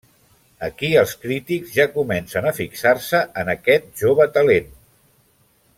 Aquí 0.67 0.87
els 1.01 1.11
crítics 1.25 1.75
ja 1.81 1.85
comencen 1.97 2.47
a 2.47 2.55
fixar-se 2.61 3.21
en 3.43 3.53
aquest 3.57 3.93
jove 4.05 4.31
talent. 4.39 4.73